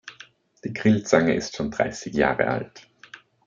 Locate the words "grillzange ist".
0.73-1.55